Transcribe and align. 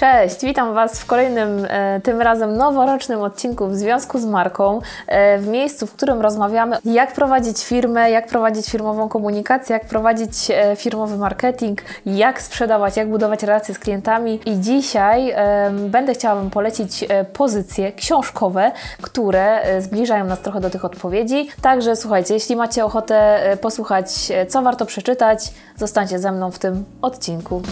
Cześć, 0.00 0.40
witam 0.42 0.74
Was 0.74 1.00
w 1.00 1.06
kolejnym, 1.06 1.66
e, 1.68 2.00
tym 2.00 2.20
razem 2.20 2.56
noworocznym 2.56 3.20
odcinku 3.20 3.66
w 3.66 3.76
związku 3.76 4.18
z 4.18 4.24
marką, 4.24 4.80
e, 5.06 5.38
w 5.38 5.48
miejscu, 5.48 5.86
w 5.86 5.92
którym 5.92 6.20
rozmawiamy, 6.20 6.76
jak 6.84 7.12
prowadzić 7.12 7.64
firmę, 7.64 8.10
jak 8.10 8.26
prowadzić 8.26 8.70
firmową 8.70 9.08
komunikację, 9.08 9.72
jak 9.72 9.84
prowadzić 9.84 10.50
e, 10.50 10.76
firmowy 10.76 11.16
marketing, 11.16 11.82
jak 12.06 12.42
sprzedawać, 12.42 12.96
jak 12.96 13.10
budować 13.10 13.42
relacje 13.42 13.74
z 13.74 13.78
klientami. 13.78 14.40
I 14.46 14.60
dzisiaj 14.60 15.34
będę 15.72 16.14
chciała 16.14 16.34
Wam 16.34 16.50
polecić 16.50 17.04
pozycje 17.32 17.92
książkowe, 17.92 18.72
które 19.02 19.60
zbliżają 19.82 20.24
nas 20.24 20.40
trochę 20.40 20.60
do 20.60 20.70
tych 20.70 20.84
odpowiedzi. 20.84 21.48
Także 21.62 21.96
słuchajcie, 21.96 22.34
jeśli 22.34 22.56
macie 22.56 22.84
ochotę 22.84 23.40
posłuchać, 23.60 24.06
co 24.48 24.62
warto 24.62 24.86
przeczytać, 24.86 25.52
zostańcie 25.76 26.18
ze 26.18 26.32
mną 26.32 26.50
w 26.50 26.58
tym 26.58 26.84
odcinku. 27.02 27.62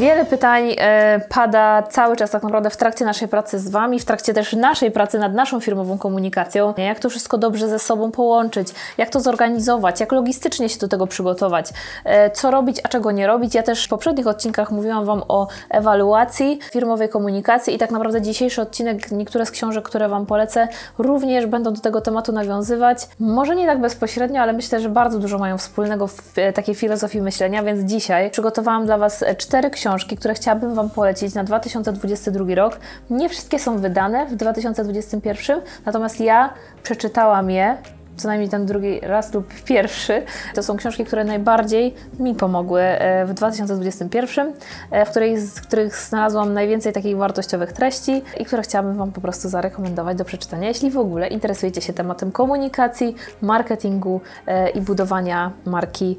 Wiele 0.00 0.24
pytań 0.24 0.74
e, 0.78 1.20
pada 1.28 1.82
cały 1.82 2.16
czas 2.16 2.30
tak 2.30 2.42
naprawdę 2.42 2.70
w 2.70 2.76
trakcie 2.76 3.04
naszej 3.04 3.28
pracy 3.28 3.58
z 3.58 3.70
Wami, 3.70 4.00
w 4.00 4.04
trakcie 4.04 4.34
też 4.34 4.52
naszej 4.52 4.90
pracy 4.90 5.18
nad 5.18 5.34
naszą 5.34 5.60
firmową 5.60 5.98
komunikacją. 5.98 6.74
Jak 6.76 6.98
to 7.00 7.10
wszystko 7.10 7.38
dobrze 7.38 7.68
ze 7.68 7.78
sobą 7.78 8.10
połączyć, 8.10 8.68
jak 8.98 9.10
to 9.10 9.20
zorganizować, 9.20 10.00
jak 10.00 10.12
logistycznie 10.12 10.68
się 10.68 10.78
do 10.78 10.88
tego 10.88 11.06
przygotować, 11.06 11.70
e, 12.04 12.30
co 12.30 12.50
robić, 12.50 12.80
a 12.84 12.88
czego 12.88 13.10
nie 13.10 13.26
robić. 13.26 13.54
Ja 13.54 13.62
też 13.62 13.84
w 13.84 13.88
poprzednich 13.88 14.26
odcinkach 14.26 14.70
mówiłam 14.70 15.04
Wam 15.04 15.22
o 15.28 15.48
ewaluacji 15.70 16.58
firmowej 16.72 17.08
komunikacji 17.08 17.74
i 17.74 17.78
tak 17.78 17.90
naprawdę 17.90 18.22
dzisiejszy 18.22 18.62
odcinek, 18.62 19.10
niektóre 19.10 19.46
z 19.46 19.50
książek, 19.50 19.84
które 19.84 20.08
Wam 20.08 20.26
polecę, 20.26 20.68
również 20.98 21.46
będą 21.46 21.72
do 21.72 21.80
tego 21.80 22.00
tematu 22.00 22.32
nawiązywać. 22.32 23.08
Może 23.18 23.56
nie 23.56 23.66
tak 23.66 23.80
bezpośrednio, 23.80 24.42
ale 24.42 24.52
myślę, 24.52 24.80
że 24.80 24.88
bardzo 24.88 25.18
dużo 25.18 25.38
mają 25.38 25.58
wspólnego 25.58 26.06
w 26.06 26.22
e, 26.36 26.52
takiej 26.52 26.74
filozofii 26.74 27.22
myślenia, 27.22 27.62
więc 27.62 27.90
dzisiaj 27.90 28.30
przygotowałam 28.30 28.86
dla 28.86 28.98
Was 28.98 29.24
cztery 29.38 29.70
książki, 29.70 29.89
książki, 29.90 30.16
które 30.16 30.34
chciałabym 30.34 30.74
Wam 30.74 30.90
polecić 30.90 31.34
na 31.34 31.44
2022 31.44 32.54
rok. 32.54 32.78
Nie 33.10 33.28
wszystkie 33.28 33.58
są 33.58 33.78
wydane 33.78 34.26
w 34.26 34.36
2021, 34.36 35.60
natomiast 35.86 36.20
ja 36.20 36.54
przeczytałam 36.82 37.50
je 37.50 37.76
co 38.16 38.28
najmniej 38.28 38.50
ten 38.50 38.66
drugi 38.66 39.00
raz 39.00 39.34
lub 39.34 39.54
pierwszy. 39.64 40.22
To 40.54 40.62
są 40.62 40.76
książki, 40.76 41.04
które 41.04 41.24
najbardziej 41.24 41.94
mi 42.18 42.34
pomogły 42.34 42.80
e, 42.80 43.26
w 43.26 43.34
2021, 43.34 44.52
e, 44.90 45.04
w 45.04 45.10
której, 45.10 45.40
z 45.40 45.60
których 45.60 45.96
znalazłam 45.96 46.54
najwięcej 46.54 46.92
takich 46.92 47.16
wartościowych 47.16 47.72
treści 47.72 48.22
i 48.40 48.44
które 48.44 48.62
chciałabym 48.62 48.96
Wam 48.96 49.12
po 49.12 49.20
prostu 49.20 49.48
zarekomendować 49.48 50.16
do 50.16 50.24
przeczytania, 50.24 50.68
jeśli 50.68 50.90
w 50.90 50.98
ogóle 50.98 51.28
interesujecie 51.28 51.80
się 51.80 51.92
tematem 51.92 52.32
komunikacji, 52.32 53.14
marketingu 53.42 54.20
e, 54.46 54.68
i 54.70 54.80
budowania 54.80 55.50
marki 55.66 56.18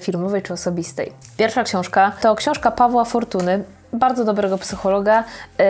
filmowej 0.00 0.42
czy 0.42 0.52
osobistej. 0.52 1.12
Pierwsza 1.36 1.64
książka 1.64 2.12
to 2.20 2.34
książka 2.34 2.70
Pawła 2.70 3.04
Fortuny, 3.04 3.64
bardzo 3.92 4.24
dobrego 4.24 4.58
psychologa, 4.58 5.24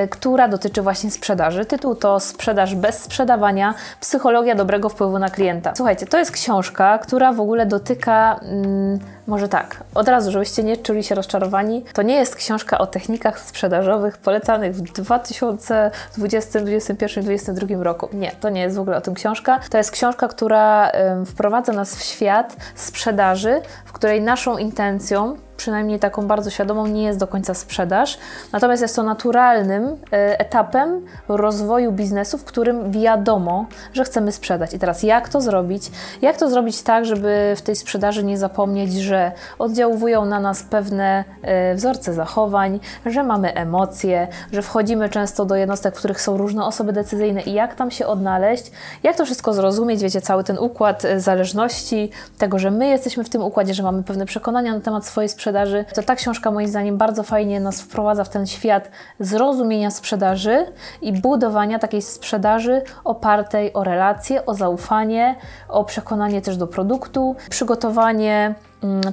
y, 0.05 0.09
która 0.09 0.49
dotyczy 0.49 0.83
właśnie 0.83 1.11
sprzedaży. 1.11 1.65
Tytuł 1.65 1.95
to 1.95 2.21
Sprzedaż 2.21 2.75
bez 2.75 3.03
sprzedawania 3.03 3.75
psychologia 4.01 4.55
dobrego 4.55 4.89
wpływu 4.89 5.19
na 5.19 5.31
klienta. 5.31 5.73
Słuchajcie, 5.77 6.07
to 6.07 6.19
jest 6.19 6.31
książka, 6.31 6.99
która 6.99 7.33
w 7.33 7.41
ogóle 7.41 7.67
dotyka. 7.67 8.41
Mm, 8.43 8.99
może 9.27 9.49
tak, 9.49 9.77
od 9.95 10.09
razu, 10.09 10.31
żebyście 10.31 10.65
nie 10.65 10.77
czuli 10.77 11.05
się 11.05 11.15
rozczarowani, 11.15 11.85
to 11.93 12.03
nie 12.03 12.15
jest 12.15 12.37
książka 12.37 12.79
o 12.79 12.87
technikach 12.87 13.41
sprzedażowych 13.41 14.19
polecanych 14.19 14.75
w 14.75 14.81
2020, 14.81 16.61
2021, 16.61 17.25
2022 17.25 17.85
roku. 17.85 18.09
Nie, 18.13 18.33
to 18.41 18.49
nie 18.49 18.61
jest 18.61 18.77
w 18.77 18.81
ogóle 18.81 18.97
o 18.97 19.01
tym 19.01 19.15
książka. 19.15 19.61
To 19.71 19.79
jest 19.79 19.91
książka, 19.91 20.29
która 20.29 20.93
wprowadza 21.27 21.73
nas 21.73 21.97
w 21.97 22.03
świat 22.03 22.57
sprzedaży, 22.75 23.61
w 23.85 23.93
której 23.93 24.23
naszą 24.23 24.59
intencją 24.59 25.37
przynajmniej 25.59 25.99
taką 25.99 26.27
bardzo 26.27 26.51
świadomą, 26.51 26.87
nie 26.87 27.03
jest 27.03 27.19
do 27.19 27.27
końca 27.27 27.55
sprzedaż. 27.55 28.19
Natomiast 28.53 28.83
jest 28.83 28.97
to 28.97 29.03
naturalnym 29.03 29.85
e, 29.85 30.41
etapem 30.41 31.07
rozwoju 31.29 31.93
biznesu, 31.93 32.39
w 32.39 32.45
którym 32.45 32.93
wiadomo, 32.93 33.67
że 33.93 34.05
chcemy 34.05 34.33
sprzedać. 34.33 34.75
I 34.75 34.79
teraz 34.79 35.03
jak 35.03 35.29
to 35.29 35.41
zrobić? 35.41 35.91
Jak 36.23 36.37
to 36.37 36.51
zrobić 36.51 36.83
tak, 36.83 37.05
żeby 37.05 37.55
w 37.57 37.63
tej 37.63 37.77
sprzedaży 37.77 38.25
nie 38.25 38.39
zapomnieć, 38.39 38.93
że 38.93 39.33
oddziałują 39.59 40.25
na 40.25 40.41
nas 40.41 40.63
pewne 40.63 41.25
e, 41.43 41.75
wzorce 41.75 42.15
zachowań, 42.15 42.81
że 43.07 43.23
mamy 43.23 43.55
emocje, 43.55 44.29
że 44.53 44.63
wchodzimy 44.63 45.09
często 45.09 45.45
do 45.45 45.55
jednostek, 45.55 45.95
w 45.97 45.99
których 45.99 46.21
są 46.21 46.37
różne 46.37 46.65
osoby 46.65 46.93
decyzyjne 46.93 47.43
i 47.43 47.53
jak 47.53 47.75
tam 47.75 47.91
się 47.91 48.07
odnaleźć, 48.07 48.71
jak 49.03 49.17
to 49.17 49.25
wszystko 49.25 49.53
zrozumieć, 49.53 50.03
wiecie, 50.03 50.21
cały 50.21 50.45
ten 50.45 50.59
układ 50.59 51.05
e, 51.05 51.21
zależności, 51.21 52.11
tego, 52.39 52.59
że 52.59 52.71
my 52.71 52.89
jesteśmy 52.89 53.25
w 53.25 53.29
tym 53.29 53.43
układzie, 53.43 53.75
że 53.75 53.83
mamy 53.83 54.03
pewne 54.03 54.27
przekonania 54.27 54.75
na 54.75 54.81
temat 54.81 55.07
swojej 55.07 55.29
sprzedaży, 55.29 55.48
sprzedaży, 55.49 55.85
to 55.95 56.03
ta 56.03 56.15
książka 56.15 56.51
moim 56.51 56.69
zdaniem 56.69 56.97
bardzo 56.97 57.23
fajnie 57.23 57.61
nas 57.61 57.81
wprowadza 57.81 58.25
w 58.25 58.29
ten 58.29 58.47
świat 58.47 58.91
zrozumienia 59.21 59.91
sprzedaży 59.91 60.67
i 61.03 61.13
budowania 61.13 61.79
takiej 61.79 62.03
sprzedaży 62.03 62.83
opartej 63.05 63.73
o 63.73 63.85
relacje, 63.85 64.47
o 64.47 64.55
zaufanie, 64.55 65.35
o 65.69 65.85
przekonanie 65.85 66.43
też 66.43 66.57
do 66.57 66.67
produktu, 66.67 67.37
przygotowanie 67.51 68.55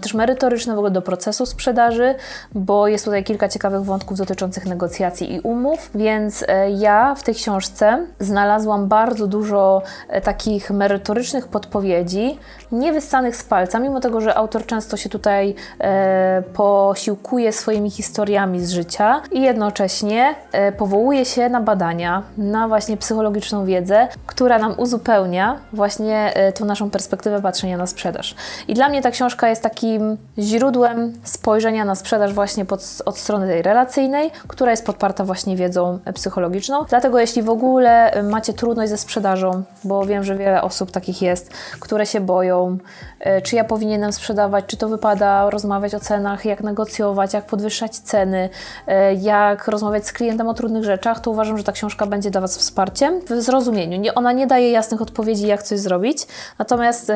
też 0.01 0.13
merytoryczne 0.13 0.75
w 0.75 0.77
ogóle 0.77 0.91
do 0.91 1.01
procesu 1.01 1.45
sprzedaży, 1.45 2.15
bo 2.55 2.87
jest 2.87 3.05
tutaj 3.05 3.23
kilka 3.23 3.49
ciekawych 3.49 3.83
wątków 3.83 4.17
dotyczących 4.17 4.65
negocjacji 4.65 5.33
i 5.33 5.39
umów, 5.39 5.89
więc 5.95 6.45
e, 6.47 6.71
ja 6.71 7.15
w 7.15 7.23
tej 7.23 7.35
książce 7.35 8.05
znalazłam 8.19 8.87
bardzo 8.87 9.27
dużo 9.27 9.81
e, 10.09 10.21
takich 10.21 10.71
merytorycznych 10.71 11.47
podpowiedzi, 11.47 12.39
nie 12.71 12.93
wyssanych 12.93 13.35
z 13.35 13.43
palca, 13.43 13.79
mimo 13.79 13.99
tego, 13.99 14.21
że 14.21 14.35
autor 14.35 14.65
często 14.65 14.97
się 14.97 15.09
tutaj 15.09 15.55
e, 15.79 16.43
posiłkuje 16.53 17.51
swoimi 17.51 17.91
historiami 17.91 18.65
z 18.65 18.71
życia 18.71 19.21
i 19.31 19.41
jednocześnie 19.41 20.35
e, 20.51 20.71
powołuje 20.71 21.25
się 21.25 21.49
na 21.49 21.61
badania, 21.61 22.23
na 22.37 22.67
właśnie 22.67 22.97
psychologiczną 22.97 23.65
wiedzę, 23.65 24.07
która 24.25 24.59
nam 24.59 24.73
uzupełnia 24.77 25.59
właśnie 25.73 26.33
e, 26.35 26.51
tą 26.51 26.65
naszą 26.65 26.89
perspektywę 26.89 27.41
patrzenia 27.41 27.77
na 27.77 27.87
sprzedaż. 27.87 28.35
I 28.67 28.73
dla 28.73 28.89
mnie 28.89 29.01
ta 29.01 29.11
książka 29.11 29.49
jest 29.49 29.54
jest 29.55 29.63
takim 29.63 30.17
źródłem 30.37 31.13
spojrzenia 31.23 31.85
na 31.85 31.95
sprzedaż 31.95 32.33
właśnie 32.33 32.65
pod, 32.65 33.01
od 33.05 33.17
strony 33.17 33.47
tej 33.47 33.61
relacyjnej, 33.61 34.31
która 34.47 34.71
jest 34.71 34.85
podparta 34.85 35.23
właśnie 35.23 35.55
wiedzą 35.55 35.99
psychologiczną. 36.13 36.85
Dlatego 36.89 37.19
jeśli 37.19 37.41
w 37.41 37.49
ogóle 37.49 38.23
macie 38.23 38.53
trudność 38.53 38.89
ze 38.89 38.97
sprzedażą, 38.97 39.63
bo 39.83 40.05
wiem, 40.05 40.23
że 40.23 40.35
wiele 40.35 40.61
osób 40.61 40.91
takich 40.91 41.21
jest, 41.21 41.53
które 41.79 42.05
się 42.05 42.19
boją, 42.19 42.77
e, 43.19 43.41
czy 43.41 43.55
ja 43.55 43.63
powinienem 43.63 44.13
sprzedawać, 44.13 44.65
czy 44.67 44.77
to 44.77 44.89
wypada 44.89 45.49
rozmawiać 45.49 45.95
o 45.95 45.99
cenach, 45.99 46.45
jak 46.45 46.63
negocjować, 46.63 47.33
jak 47.33 47.45
podwyższać 47.45 47.97
ceny, 47.97 48.49
e, 48.87 49.13
jak 49.13 49.67
rozmawiać 49.67 50.07
z 50.07 50.13
klientem 50.13 50.49
o 50.49 50.53
trudnych 50.53 50.83
rzeczach, 50.83 51.19
to 51.19 51.31
uważam, 51.31 51.57
że 51.57 51.63
ta 51.63 51.71
książka 51.71 52.05
będzie 52.05 52.31
dla 52.31 52.41
Was 52.41 52.57
wsparciem 52.57 53.21
w 53.21 53.41
zrozumieniu. 53.41 53.99
Nie, 53.99 54.15
ona 54.15 54.31
nie 54.31 54.47
daje 54.47 54.71
jasnych 54.71 55.01
odpowiedzi, 55.01 55.47
jak 55.47 55.63
coś 55.63 55.79
zrobić, 55.79 56.27
natomiast 56.59 57.11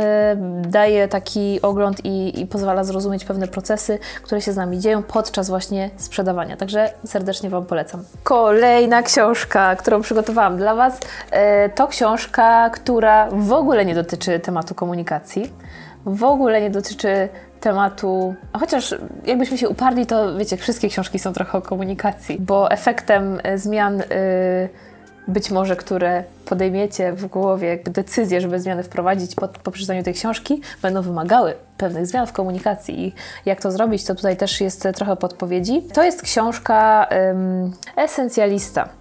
daje 0.61 1.07
taki 1.07 1.61
ogląd 1.61 2.01
i, 2.03 2.28
i, 2.29 2.47
pozwala 2.47 2.83
zrozumieć 2.83 3.25
pewne 3.25 3.47
procesy, 3.47 3.99
które 4.23 4.41
się 4.41 4.53
z 4.53 4.55
nami 4.55 4.79
dzieją 4.79 5.03
podczas 5.03 5.49
właśnie 5.49 5.89
sprzedawania. 5.97 6.57
Także 6.57 6.93
serdecznie 7.05 7.49
Wam 7.49 7.65
polecam. 7.65 8.03
Kolejna 8.23 9.03
książka, 9.03 9.75
którą 9.75 10.01
przygotowałam 10.01 10.57
dla 10.57 10.75
Was, 10.75 10.99
e, 11.31 11.69
to 11.69 11.87
książka, 11.87 12.69
która 12.69 13.29
w 13.31 13.53
ogóle 13.53 13.85
nie 13.85 13.95
dotyczy 13.95 14.39
tematu 14.39 14.75
komunikacji, 14.75 15.53
w 16.05 16.23
ogóle 16.23 16.61
nie 16.61 16.69
dotyczy 16.69 17.29
tematu, 17.59 18.35
chociaż 18.59 18.95
jakbyśmy 19.25 19.57
się 19.57 19.69
uparli, 19.69 20.05
to 20.05 20.37
wiecie, 20.37 20.57
wszystkie 20.57 20.89
książki 20.89 21.19
są 21.19 21.33
trochę 21.33 21.57
o 21.57 21.61
komunikacji, 21.61 22.37
bo 22.39 22.71
efektem 22.71 23.39
e, 23.43 23.57
zmian. 23.57 23.97
Yy, 23.97 24.88
być 25.29 25.51
może, 25.51 25.75
które 25.75 26.23
podejmiecie 26.45 27.13
w 27.13 27.25
głowie, 27.25 27.67
jakby 27.67 27.91
decyzje, 27.91 28.41
żeby 28.41 28.59
zmiany 28.59 28.83
wprowadzić 28.83 29.35
po, 29.35 29.47
po 29.47 29.71
przeczytaniu 29.71 30.03
tej 30.03 30.13
książki, 30.13 30.61
będą 30.81 31.01
wymagały 31.01 31.53
pewnych 31.77 32.07
zmian 32.07 32.27
w 32.27 32.33
komunikacji. 32.33 33.07
I 33.07 33.13
jak 33.45 33.61
to 33.61 33.71
zrobić, 33.71 34.05
to 34.05 34.15
tutaj 34.15 34.37
też 34.37 34.61
jest 34.61 34.87
trochę 34.95 35.15
podpowiedzi. 35.15 35.81
To 35.81 36.03
jest 36.03 36.21
książka 36.21 37.09
Esencjalista 37.95 38.98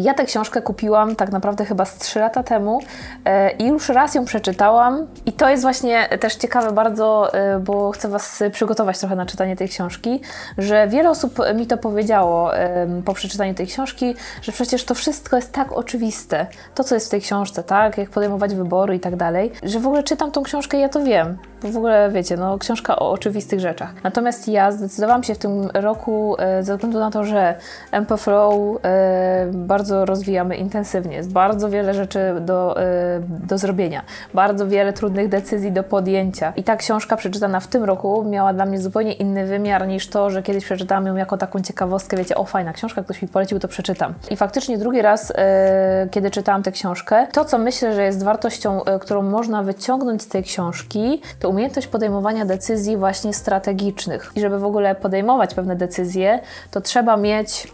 ja 0.00 0.14
tę 0.14 0.24
książkę 0.24 0.62
kupiłam 0.62 1.16
tak 1.16 1.32
naprawdę 1.32 1.64
chyba 1.64 1.84
z 1.84 1.98
3 1.98 2.18
lata 2.18 2.42
temu 2.42 2.80
e, 3.24 3.50
i 3.50 3.66
już 3.66 3.88
raz 3.88 4.14
ją 4.14 4.24
przeczytałam. 4.24 5.06
I 5.26 5.32
to 5.32 5.48
jest 5.48 5.62
właśnie 5.62 6.08
też 6.20 6.34
ciekawe 6.34 6.72
bardzo, 6.72 7.34
e, 7.34 7.58
bo 7.58 7.90
chcę 7.90 8.08
Was 8.08 8.42
przygotować 8.52 8.98
trochę 8.98 9.16
na 9.16 9.26
czytanie 9.26 9.56
tej 9.56 9.68
książki, 9.68 10.20
że 10.58 10.88
wiele 10.88 11.10
osób 11.10 11.38
mi 11.54 11.66
to 11.66 11.78
powiedziało 11.78 12.50
po 13.04 13.14
przeczytaniu 13.14 13.54
tej 13.54 13.66
książki, 13.66 14.14
że 14.42 14.52
przecież 14.52 14.84
to 14.84 14.94
wszystko 14.94 15.36
jest 15.36 15.52
tak 15.52 15.72
oczywiste. 15.72 16.46
To, 16.74 16.84
co 16.84 16.94
jest 16.94 17.06
w 17.06 17.10
tej 17.10 17.20
książce, 17.20 17.62
tak? 17.62 17.98
Jak 17.98 18.10
podejmować 18.10 18.54
wybory 18.54 18.96
i 18.96 19.00
tak 19.00 19.16
dalej, 19.16 19.52
że 19.62 19.80
w 19.80 19.86
ogóle 19.86 20.02
czytam 20.02 20.30
tą 20.30 20.42
książkę 20.42 20.76
i 20.76 20.80
ja 20.80 20.88
to 20.88 21.04
wiem. 21.04 21.51
W 21.64 21.76
ogóle 21.76 22.10
wiecie, 22.12 22.36
no 22.36 22.58
książka 22.58 22.96
o 22.96 23.10
oczywistych 23.10 23.60
rzeczach. 23.60 23.92
Natomiast 24.04 24.48
ja 24.48 24.72
zdecydowałam 24.72 25.22
się 25.22 25.34
w 25.34 25.38
tym 25.38 25.70
roku, 25.74 26.36
ze 26.60 26.74
względu 26.74 26.98
na 26.98 27.10
to, 27.10 27.24
że 27.24 27.54
MP 27.92 28.16
Flow 28.16 28.78
bardzo 29.52 30.04
rozwijamy 30.04 30.56
intensywnie. 30.56 31.16
Jest 31.16 31.32
bardzo 31.32 31.70
wiele 31.70 31.94
rzeczy 31.94 32.34
do, 32.40 32.76
do 33.28 33.58
zrobienia, 33.58 34.02
bardzo 34.34 34.66
wiele 34.66 34.92
trudnych 34.92 35.28
decyzji 35.28 35.72
do 35.72 35.82
podjęcia. 35.82 36.52
I 36.56 36.64
ta 36.64 36.76
książka 36.76 37.16
przeczytana 37.16 37.60
w 37.60 37.66
tym 37.66 37.84
roku 37.84 38.24
miała 38.24 38.52
dla 38.52 38.64
mnie 38.64 38.78
zupełnie 38.78 39.12
inny 39.12 39.46
wymiar 39.46 39.88
niż 39.88 40.08
to, 40.08 40.30
że 40.30 40.42
kiedyś 40.42 40.64
przeczytałam 40.64 41.06
ją 41.06 41.16
jako 41.16 41.38
taką 41.38 41.62
ciekawostkę, 41.62 42.16
wiecie, 42.16 42.34
o 42.34 42.44
fajna 42.44 42.72
książka, 42.72 43.02
ktoś 43.02 43.22
mi 43.22 43.28
polecił, 43.28 43.58
to 43.58 43.68
przeczytam. 43.68 44.14
I 44.30 44.36
faktycznie 44.36 44.78
drugi 44.78 45.02
raz, 45.02 45.32
kiedy 46.10 46.30
czytałam 46.30 46.62
tę 46.62 46.72
książkę, 46.72 47.26
to 47.32 47.44
co 47.44 47.58
myślę, 47.58 47.94
że 47.94 48.02
jest 48.02 48.24
wartością, 48.24 48.80
którą 49.00 49.22
można 49.22 49.62
wyciągnąć 49.62 50.22
z 50.22 50.28
tej 50.28 50.42
książki, 50.42 51.22
to 51.40 51.51
umiejętność 51.52 51.88
podejmowania 51.88 52.44
decyzji 52.44 52.96
właśnie 52.96 53.34
strategicznych. 53.34 54.32
I 54.36 54.40
żeby 54.40 54.58
w 54.58 54.64
ogóle 54.64 54.94
podejmować 54.94 55.54
pewne 55.54 55.76
decyzje, 55.76 56.40
to 56.70 56.80
trzeba 56.80 57.16
mieć 57.16 57.72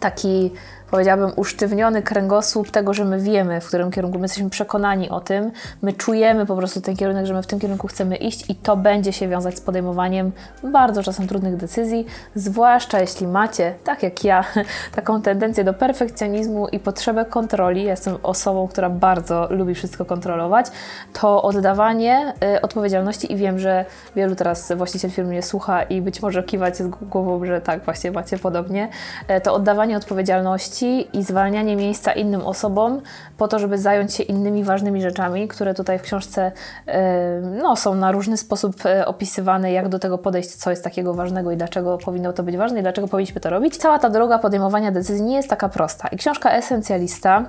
taki 0.00 0.50
powiedziałabym, 0.90 1.32
usztywniony 1.36 2.02
kręgosłup 2.02 2.70
tego, 2.70 2.94
że 2.94 3.04
my 3.04 3.20
wiemy, 3.20 3.60
w 3.60 3.66
którym 3.66 3.90
kierunku 3.90 4.18
my 4.18 4.24
jesteśmy 4.24 4.50
przekonani 4.50 5.10
o 5.10 5.20
tym, 5.20 5.50
my 5.82 5.92
czujemy 5.92 6.46
po 6.46 6.56
prostu 6.56 6.80
ten 6.80 6.96
kierunek, 6.96 7.26
że 7.26 7.34
my 7.34 7.42
w 7.42 7.46
tym 7.46 7.60
kierunku 7.60 7.86
chcemy 7.86 8.16
iść 8.16 8.50
i 8.50 8.54
to 8.54 8.76
będzie 8.76 9.12
się 9.12 9.28
wiązać 9.28 9.56
z 9.56 9.60
podejmowaniem 9.60 10.32
bardzo 10.62 11.02
czasem 11.02 11.28
trudnych 11.28 11.56
decyzji, 11.56 12.06
zwłaszcza 12.34 13.00
jeśli 13.00 13.26
macie, 13.26 13.74
tak 13.84 14.02
jak 14.02 14.24
ja, 14.24 14.44
taką 14.96 15.22
tendencję 15.22 15.64
do 15.64 15.74
perfekcjonizmu 15.74 16.68
i 16.68 16.78
potrzebę 16.78 17.24
kontroli. 17.24 17.84
Ja 17.84 17.90
jestem 17.90 18.16
osobą, 18.22 18.68
która 18.68 18.90
bardzo 18.90 19.46
lubi 19.50 19.74
wszystko 19.74 20.04
kontrolować. 20.04 20.66
To 21.12 21.42
oddawanie 21.42 22.32
y, 22.56 22.60
odpowiedzialności 22.60 23.32
i 23.32 23.36
wiem, 23.36 23.58
że 23.58 23.84
wielu 24.16 24.36
teraz 24.36 24.72
właściciel 24.72 25.10
firmy 25.10 25.30
mnie 25.30 25.42
słucha 25.42 25.82
i 25.82 26.02
być 26.02 26.22
może 26.22 26.42
kiwać 26.42 26.76
z 26.76 26.88
głową, 26.88 27.44
że 27.44 27.60
tak, 27.60 27.84
właśnie 27.84 28.10
macie 28.10 28.38
podobnie. 28.38 28.88
Y, 29.30 29.40
to 29.40 29.54
oddawanie 29.54 29.96
odpowiedzialności 29.96 30.77
i 30.86 31.22
zwalnianie 31.22 31.76
miejsca 31.76 32.12
innym 32.12 32.40
osobom 32.40 33.00
po 33.36 33.48
to, 33.48 33.58
żeby 33.58 33.78
zająć 33.78 34.14
się 34.14 34.22
innymi 34.22 34.64
ważnymi 34.64 35.02
rzeczami, 35.02 35.48
które 35.48 35.74
tutaj 35.74 35.98
w 35.98 36.02
książce 36.02 36.52
e, 36.86 37.40
no, 37.40 37.76
są 37.76 37.94
na 37.94 38.12
różny 38.12 38.36
sposób 38.36 38.86
e, 38.86 39.06
opisywane, 39.06 39.72
jak 39.72 39.88
do 39.88 39.98
tego 39.98 40.18
podejść, 40.18 40.50
co 40.50 40.70
jest 40.70 40.84
takiego 40.84 41.14
ważnego 41.14 41.52
i 41.52 41.56
dlaczego 41.56 41.98
powinno 41.98 42.32
to 42.32 42.42
być 42.42 42.56
ważne 42.56 42.78
i 42.78 42.82
dlaczego 42.82 43.08
powinniśmy 43.08 43.40
to 43.40 43.50
robić. 43.50 43.76
Cała 43.76 43.98
ta 43.98 44.10
droga 44.10 44.38
podejmowania 44.38 44.92
decyzji 44.92 45.24
nie 45.24 45.36
jest 45.36 45.48
taka 45.48 45.68
prosta. 45.68 46.08
I 46.08 46.16
książka 46.16 46.50
Esencjalista 46.50 47.44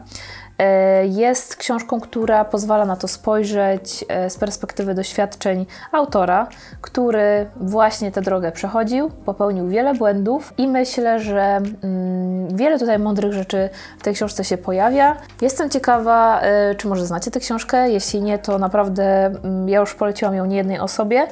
jest 1.10 1.56
książką, 1.56 2.00
która 2.00 2.46
pozwala 2.46 2.86
na 2.86 2.96
to 2.96 3.08
spojrzeć 3.08 4.06
e, 4.08 4.30
z 4.30 4.38
perspektywy 4.38 4.94
doświadczeń 4.94 5.66
autora, 5.92 6.48
który 6.82 7.50
właśnie 7.56 8.12
tę 8.12 8.22
drogę 8.22 8.52
przechodził, 8.52 9.10
popełnił 9.10 9.68
wiele 9.68 9.94
błędów 9.94 10.54
i 10.58 10.68
myślę, 10.68 11.20
że 11.20 11.62
mm, 11.84 12.58
wiele 12.58 12.80
tutaj 12.80 13.00
mądrych 13.00 13.34
rzeczy 13.34 13.70
w 14.00 14.04
tej 14.04 14.14
książce 14.14 14.44
się 14.44 14.58
pojawia. 14.58 15.16
Jestem 15.42 15.70
ciekawa, 15.70 16.42
e, 16.42 16.76
czy 16.76 16.88
może 16.88 17.06
znacie 17.06 17.32
tę 17.32 17.40
książkę. 17.40 17.90
Jeśli 17.90 18.22
nie, 18.22 18.40
to 18.40 18.58
naprawdę 18.58 19.26
mm, 19.26 19.70
ja 19.70 19.80
już 19.80 19.96
poleciłam 19.96 20.36
ją 20.36 20.46
niejednej 20.46 20.80
osobie 20.80 21.28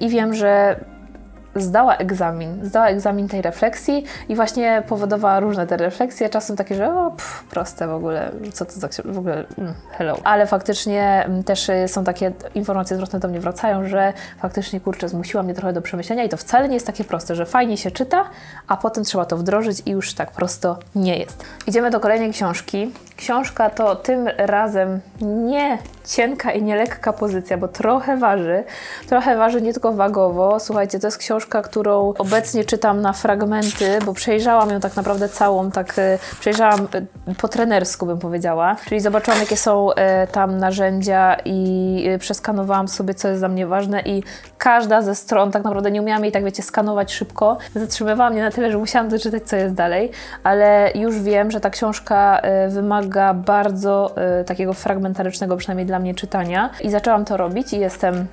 i 0.00 0.08
wiem, 0.08 0.34
że 0.34 0.76
zdała 1.56 1.96
egzamin, 1.96 2.58
zdała 2.62 2.86
egzamin 2.86 3.28
tej 3.28 3.42
refleksji 3.42 4.04
i 4.28 4.36
właśnie 4.36 4.82
powodowała 4.88 5.40
różne 5.40 5.66
te 5.66 5.76
refleksje, 5.76 6.28
czasem 6.28 6.56
takie, 6.56 6.74
że 6.74 6.94
o, 6.94 7.10
pff, 7.10 7.44
proste 7.50 7.88
w 7.88 7.94
ogóle, 7.94 8.30
co 8.52 8.64
to 8.64 8.72
za 8.72 8.88
w 9.04 9.18
ogóle, 9.18 9.44
mm, 9.58 9.74
hello. 9.90 10.16
Ale 10.24 10.46
faktycznie 10.46 11.24
mm, 11.26 11.44
też 11.44 11.68
y, 11.68 11.88
są 11.88 12.04
takie 12.04 12.32
informacje 12.54 12.96
zwrotne 12.96 13.18
do 13.18 13.28
mnie 13.28 13.40
wracają, 13.40 13.88
że 13.88 14.12
faktycznie, 14.38 14.80
kurczę, 14.80 15.08
zmusiła 15.08 15.42
mnie 15.42 15.54
trochę 15.54 15.72
do 15.72 15.82
przemyślenia 15.82 16.24
i 16.24 16.28
to 16.28 16.36
wcale 16.36 16.68
nie 16.68 16.74
jest 16.74 16.86
takie 16.86 17.04
proste, 17.04 17.34
że 17.34 17.46
fajnie 17.46 17.76
się 17.76 17.90
czyta, 17.90 18.24
a 18.68 18.76
potem 18.76 19.04
trzeba 19.04 19.24
to 19.24 19.36
wdrożyć 19.36 19.82
i 19.86 19.90
już 19.90 20.14
tak 20.14 20.30
prosto 20.30 20.78
nie 20.94 21.18
jest. 21.18 21.44
Idziemy 21.66 21.90
do 21.90 22.00
kolejnej 22.00 22.32
książki. 22.32 22.92
Książka 23.22 23.70
to 23.70 23.96
tym 23.96 24.28
razem 24.38 25.00
nie 25.20 25.78
cienka 26.04 26.52
i 26.52 26.62
nielekka 26.62 27.12
pozycja, 27.12 27.58
bo 27.58 27.68
trochę 27.68 28.16
waży. 28.16 28.64
Trochę 29.08 29.36
waży 29.36 29.62
nie 29.62 29.72
tylko 29.72 29.92
wagowo. 29.92 30.60
Słuchajcie, 30.60 30.98
to 30.98 31.06
jest 31.06 31.18
książka, 31.18 31.62
którą 31.62 32.14
obecnie 32.18 32.64
czytam 32.64 33.00
na 33.00 33.12
fragmenty, 33.12 33.98
bo 34.06 34.12
przejrzałam 34.12 34.70
ją 34.70 34.80
tak 34.80 34.96
naprawdę 34.96 35.28
całą, 35.28 35.70
tak 35.70 35.98
e, 35.98 36.18
przejrzałam 36.40 36.88
e, 37.28 37.34
po 37.34 37.48
trenersku 37.48 38.06
bym 38.06 38.18
powiedziała. 38.18 38.76
Czyli 38.88 39.00
zobaczyłam, 39.00 39.40
jakie 39.40 39.56
są 39.56 39.92
e, 39.92 40.26
tam 40.26 40.58
narzędzia 40.58 41.36
i 41.44 42.04
przeskanowałam 42.18 42.88
sobie, 42.88 43.14
co 43.14 43.28
jest 43.28 43.40
dla 43.40 43.48
mnie 43.48 43.66
ważne 43.66 44.00
i 44.00 44.22
każda 44.58 45.02
ze 45.02 45.14
stron, 45.14 45.50
tak 45.50 45.64
naprawdę 45.64 45.90
nie 45.90 46.02
umiałam 46.02 46.22
jej 46.22 46.32
tak, 46.32 46.44
wiecie, 46.44 46.62
skanować 46.62 47.12
szybko. 47.12 47.58
Zatrzymywała 47.74 48.30
mnie 48.30 48.42
na 48.42 48.50
tyle, 48.50 48.72
że 48.72 48.78
musiałam 48.78 49.08
doczytać, 49.08 49.42
co 49.42 49.56
jest 49.56 49.74
dalej, 49.74 50.10
ale 50.44 50.90
już 50.94 51.20
wiem, 51.20 51.50
że 51.50 51.60
ta 51.60 51.70
książka 51.70 52.40
wymaga 52.68 53.11
bardzo 53.34 54.14
takiego 54.46 54.72
fragmentarycznego, 54.72 55.56
przynajmniej 55.56 55.86
dla 55.86 55.98
mnie 55.98 56.14
czytania 56.14 56.70
i 56.80 56.90
zaczęłam 56.90 57.24
to 57.24 57.36
robić 57.36 57.72
i 57.72 57.78
jestem 57.78 58.26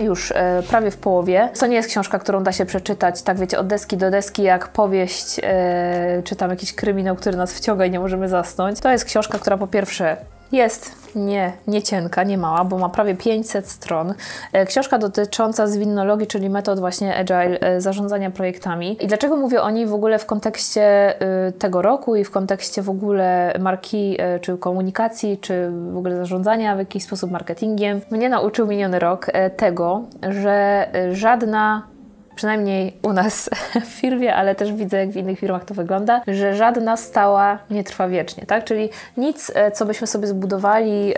już 0.00 0.32
e, 0.32 0.62
prawie 0.68 0.90
w 0.90 0.96
połowie. 0.96 1.48
To 1.60 1.66
nie 1.66 1.76
jest 1.76 1.88
książka, 1.88 2.18
którą 2.18 2.42
da 2.42 2.52
się 2.52 2.66
przeczytać, 2.66 3.22
tak 3.22 3.38
wiecie, 3.38 3.58
od 3.58 3.66
deski 3.66 3.96
do 3.96 4.10
deski, 4.10 4.42
jak 4.42 4.68
powieść, 4.68 5.40
e, 5.42 6.22
czy 6.24 6.36
tam 6.36 6.50
jakiś 6.50 6.74
kryminał, 6.74 7.16
który 7.16 7.36
nas 7.36 7.54
wciąga 7.54 7.84
i 7.84 7.90
nie 7.90 8.00
możemy 8.00 8.28
zasnąć. 8.28 8.80
To 8.80 8.90
jest 8.90 9.04
książka, 9.04 9.38
która 9.38 9.56
po 9.56 9.66
pierwsze 9.66 10.16
jest 10.54 11.04
nie, 11.16 11.52
nie 11.66 11.82
cienka, 11.82 12.22
nie 12.22 12.38
mała, 12.38 12.64
bo 12.64 12.78
ma 12.78 12.88
prawie 12.88 13.14
500 13.14 13.68
stron. 13.68 14.14
E, 14.52 14.66
książka 14.66 14.98
dotycząca 14.98 15.66
zwinnologii, 15.66 16.26
czyli 16.26 16.50
metod 16.50 16.80
właśnie 16.80 17.16
agile 17.16 17.60
e, 17.60 17.80
zarządzania 17.80 18.30
projektami. 18.30 19.04
I 19.04 19.06
dlaczego 19.06 19.36
mówię 19.36 19.62
o 19.62 19.70
niej 19.70 19.86
w 19.86 19.94
ogóle 19.94 20.18
w 20.18 20.26
kontekście 20.26 20.82
e, 21.20 21.52
tego 21.52 21.82
roku 21.82 22.16
i 22.16 22.24
w 22.24 22.30
kontekście 22.30 22.82
w 22.82 22.90
ogóle 22.90 23.54
marki, 23.60 24.18
czy 24.40 24.58
komunikacji, 24.58 25.38
czy 25.38 25.70
w 25.92 25.96
ogóle 25.96 26.16
zarządzania 26.16 26.76
w 26.76 26.78
jakiś 26.78 27.04
sposób 27.04 27.30
marketingiem? 27.30 28.00
Mnie 28.10 28.28
nauczył 28.28 28.66
miniony 28.66 28.98
rok 28.98 29.26
tego, 29.56 30.02
że 30.30 30.86
żadna 31.12 31.93
przynajmniej 32.36 32.96
u 33.02 33.12
nas 33.12 33.50
w 33.86 33.88
firmie, 33.88 34.34
ale 34.34 34.54
też 34.54 34.72
widzę, 34.72 34.96
jak 34.96 35.10
w 35.10 35.16
innych 35.16 35.38
firmach 35.38 35.64
to 35.64 35.74
wygląda, 35.74 36.22
że 36.26 36.56
żadna 36.56 36.96
stała 36.96 37.58
nie 37.70 37.84
trwa 37.84 38.08
wiecznie, 38.08 38.46
tak? 38.46 38.64
Czyli 38.64 38.90
nic, 39.16 39.52
e, 39.54 39.70
co 39.70 39.86
byśmy 39.86 40.06
sobie 40.06 40.26
zbudowali, 40.26 41.14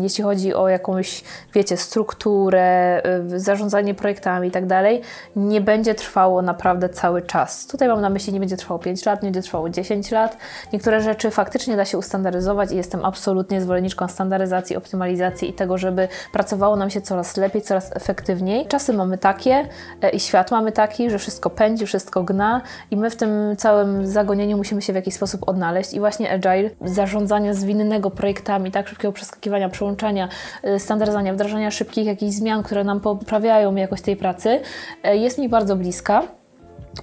jeśli 0.00 0.24
chodzi 0.24 0.54
o 0.54 0.68
jakąś, 0.68 1.24
wiecie, 1.54 1.76
strukturę, 1.76 3.02
zarządzanie 3.36 3.94
projektami 3.94 4.48
i 4.48 4.50
tak 4.50 4.66
dalej, 4.66 5.02
nie 5.36 5.60
będzie 5.60 5.94
trwało 5.94 6.42
naprawdę 6.42 6.88
cały 6.88 7.22
czas. 7.22 7.66
Tutaj 7.66 7.88
mam 7.88 8.00
na 8.00 8.10
myśli, 8.10 8.32
nie 8.32 8.40
będzie 8.40 8.56
trwało 8.56 8.80
5 8.80 9.06
lat, 9.06 9.22
nie 9.22 9.26
będzie 9.26 9.42
trwało 9.42 9.70
10 9.70 10.10
lat. 10.10 10.36
Niektóre 10.72 11.00
rzeczy 11.00 11.30
faktycznie 11.30 11.76
da 11.76 11.84
się 11.84 11.98
ustandaryzować 11.98 12.72
i 12.72 12.76
jestem 12.76 13.04
absolutnie 13.04 13.60
zwolenniczką 13.60 14.08
standaryzacji, 14.08 14.76
optymalizacji 14.76 15.50
i 15.50 15.52
tego, 15.52 15.78
żeby 15.78 16.08
pracowało 16.32 16.76
nam 16.76 16.90
się 16.90 17.00
coraz 17.00 17.36
lepiej, 17.36 17.62
coraz 17.62 17.96
efektywniej. 17.96 18.66
Czasy 18.66 18.92
mamy 18.92 19.18
takie 19.18 19.68
e, 20.02 20.10
i 20.10 20.20
świat 20.20 20.37
świat 20.38 20.50
mamy 20.50 20.72
taki, 20.72 21.10
że 21.10 21.18
wszystko 21.18 21.50
pędzi, 21.50 21.86
wszystko 21.86 22.22
gna 22.22 22.60
i 22.90 22.96
my 22.96 23.10
w 23.10 23.16
tym 23.16 23.56
całym 23.56 24.06
zagonieniu 24.06 24.56
musimy 24.56 24.82
się 24.82 24.92
w 24.92 24.96
jakiś 24.96 25.14
sposób 25.14 25.48
odnaleźć 25.48 25.92
i 25.92 26.00
właśnie 26.00 26.30
agile, 26.30 26.70
zarządzania 26.84 27.54
zwinnego 27.54 28.10
projektami, 28.10 28.70
tak, 28.70 28.88
szybkiego 28.88 29.12
przeskakiwania, 29.12 29.68
przełączania, 29.68 30.28
y, 30.64 30.78
standaryzowania, 30.78 31.32
wdrażania 31.32 31.70
szybkich 31.70 32.06
jakichś 32.06 32.32
zmian, 32.32 32.62
które 32.62 32.84
nam 32.84 33.00
poprawiają 33.00 33.74
jakość 33.74 34.02
tej 34.02 34.16
pracy, 34.16 34.60
y, 35.06 35.16
jest 35.16 35.38
mi 35.38 35.48
bardzo 35.48 35.76
bliska. 35.76 36.37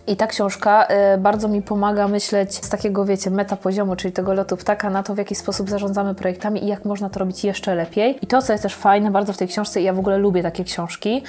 I 0.07 0.15
ta 0.15 0.27
książka 0.27 0.87
y, 1.15 1.17
bardzo 1.17 1.47
mi 1.47 1.61
pomaga 1.61 2.07
myśleć 2.07 2.65
z 2.65 2.69
takiego, 2.69 3.05
wiecie, 3.05 3.29
metapoziomu, 3.29 3.95
czyli 3.95 4.13
tego 4.13 4.33
lotu 4.33 4.57
ptaka 4.57 4.89
na 4.89 5.03
to, 5.03 5.15
w 5.15 5.17
jaki 5.17 5.35
sposób 5.35 5.69
zarządzamy 5.69 6.15
projektami 6.15 6.63
i 6.63 6.67
jak 6.67 6.85
można 6.85 7.09
to 7.09 7.19
robić 7.19 7.43
jeszcze 7.43 7.75
lepiej. 7.75 8.17
I 8.21 8.27
to, 8.27 8.41
co 8.41 8.53
jest 8.53 8.63
też 8.63 8.75
fajne 8.75 9.11
bardzo 9.11 9.33
w 9.33 9.37
tej 9.37 9.47
książce, 9.47 9.81
i 9.81 9.83
ja 9.83 9.93
w 9.93 9.99
ogóle 9.99 10.17
lubię 10.17 10.43
takie 10.43 10.63
książki, 10.63 11.23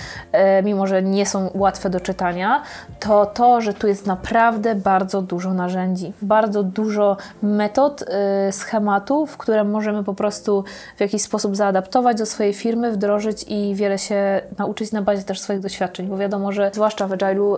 y, 0.58 0.62
mimo 0.62 0.86
że 0.86 1.02
nie 1.02 1.26
są 1.26 1.50
łatwe 1.54 1.90
do 1.90 2.00
czytania, 2.00 2.62
to 3.00 3.26
to, 3.26 3.60
że 3.60 3.74
tu 3.74 3.86
jest 3.86 4.06
naprawdę 4.06 4.74
bardzo 4.74 5.22
dużo 5.22 5.54
narzędzi, 5.54 6.12
bardzo 6.22 6.62
dużo 6.62 7.16
metod, 7.42 8.02
y, 8.02 8.52
schematów, 8.52 9.36
które 9.36 9.64
możemy 9.64 10.04
po 10.04 10.14
prostu 10.14 10.64
w 10.96 11.00
jakiś 11.00 11.22
sposób 11.22 11.56
zaadaptować 11.56 12.18
do 12.18 12.26
swojej 12.26 12.54
firmy, 12.54 12.92
wdrożyć 12.92 13.44
i 13.48 13.74
wiele 13.74 13.98
się 13.98 14.40
nauczyć 14.58 14.92
na 14.92 15.02
bazie 15.02 15.22
też 15.22 15.40
swoich 15.40 15.60
doświadczeń, 15.60 16.06
bo 16.06 16.16
wiadomo, 16.16 16.52
że 16.52 16.70
zwłaszcza 16.74 17.06
w 17.06 17.10
Agile'u 17.10 17.56